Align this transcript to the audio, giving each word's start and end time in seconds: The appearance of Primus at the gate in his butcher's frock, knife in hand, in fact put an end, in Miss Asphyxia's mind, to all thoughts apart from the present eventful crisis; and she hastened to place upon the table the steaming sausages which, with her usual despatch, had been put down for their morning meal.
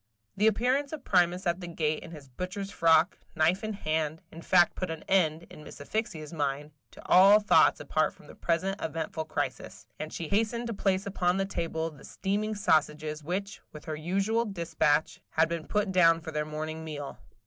The 0.35 0.47
appearance 0.47 0.91
of 0.93 1.03
Primus 1.05 1.45
at 1.45 1.61
the 1.61 1.67
gate 1.67 2.01
in 2.01 2.09
his 2.09 2.27
butcher's 2.27 2.71
frock, 2.71 3.19
knife 3.35 3.63
in 3.63 3.73
hand, 3.73 4.23
in 4.31 4.41
fact 4.41 4.73
put 4.73 4.89
an 4.89 5.03
end, 5.03 5.43
in 5.51 5.63
Miss 5.63 5.79
Asphyxia's 5.79 6.33
mind, 6.33 6.71
to 6.89 7.05
all 7.05 7.39
thoughts 7.39 7.79
apart 7.79 8.11
from 8.11 8.25
the 8.25 8.33
present 8.33 8.81
eventful 8.81 9.25
crisis; 9.25 9.85
and 9.99 10.11
she 10.11 10.27
hastened 10.27 10.65
to 10.65 10.73
place 10.73 11.05
upon 11.05 11.37
the 11.37 11.45
table 11.45 11.91
the 11.91 12.03
steaming 12.03 12.55
sausages 12.55 13.23
which, 13.23 13.61
with 13.73 13.85
her 13.85 13.95
usual 13.95 14.43
despatch, 14.43 15.21
had 15.29 15.47
been 15.47 15.67
put 15.67 15.91
down 15.91 16.19
for 16.19 16.31
their 16.31 16.45
morning 16.45 16.83
meal. 16.83 17.19